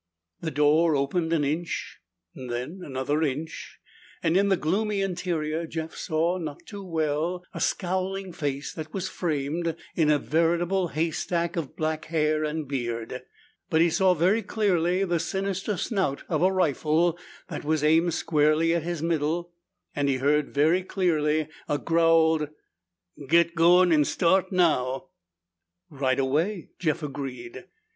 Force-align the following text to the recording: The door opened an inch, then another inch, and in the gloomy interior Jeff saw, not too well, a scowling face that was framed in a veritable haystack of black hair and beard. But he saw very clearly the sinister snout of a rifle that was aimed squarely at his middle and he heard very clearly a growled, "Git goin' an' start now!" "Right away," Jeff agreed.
The 0.39 0.49
door 0.49 0.95
opened 0.95 1.31
an 1.31 1.43
inch, 1.43 1.99
then 2.33 2.81
another 2.83 3.21
inch, 3.21 3.77
and 4.23 4.35
in 4.35 4.49
the 4.49 4.57
gloomy 4.57 4.99
interior 5.01 5.67
Jeff 5.67 5.93
saw, 5.93 6.39
not 6.39 6.65
too 6.65 6.83
well, 6.83 7.45
a 7.53 7.61
scowling 7.61 8.33
face 8.33 8.73
that 8.73 8.95
was 8.95 9.07
framed 9.07 9.75
in 9.95 10.09
a 10.09 10.17
veritable 10.17 10.87
haystack 10.87 11.55
of 11.55 11.75
black 11.75 12.05
hair 12.05 12.43
and 12.43 12.67
beard. 12.67 13.21
But 13.69 13.81
he 13.81 13.91
saw 13.91 14.15
very 14.15 14.41
clearly 14.41 15.03
the 15.03 15.19
sinister 15.19 15.77
snout 15.77 16.23
of 16.27 16.41
a 16.41 16.51
rifle 16.51 17.19
that 17.49 17.63
was 17.63 17.83
aimed 17.83 18.15
squarely 18.15 18.73
at 18.73 18.81
his 18.81 19.03
middle 19.03 19.53
and 19.95 20.09
he 20.09 20.15
heard 20.15 20.51
very 20.51 20.81
clearly 20.81 21.47
a 21.69 21.77
growled, 21.77 22.49
"Git 23.29 23.53
goin' 23.53 23.91
an' 23.93 24.05
start 24.05 24.51
now!" 24.51 25.09
"Right 25.91 26.17
away," 26.19 26.71
Jeff 26.79 27.03
agreed. 27.03 27.65